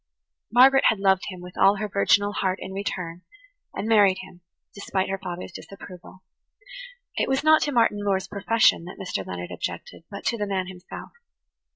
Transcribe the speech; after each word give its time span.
Margaret 0.51 0.85
had 0.87 0.97
loved 0.99 1.25
him 1.27 1.41
with 1.41 1.55
all 1.59 1.75
her 1.75 1.87
virginal 1.87 2.33
heart 2.33 2.57
in 2.59 2.73
return, 2.73 3.21
and 3.71 3.87
married 3.87 4.17
him, 4.23 4.41
despite 4.73 5.09
her 5.09 5.19
father's 5.19 5.51
disapproval. 5.51 6.23
It 7.17 7.29
was 7.29 7.43
not 7.43 7.61
to 7.61 7.71
Martin 7.71 8.03
Moore's 8.03 8.27
profession 8.27 8.85
that 8.85 8.97
Mr. 8.97 9.23
Leonard 9.23 9.51
objected, 9.51 10.03
but 10.09 10.25
to 10.25 10.39
the 10.39 10.47
man 10.47 10.65
himself. 10.65 11.11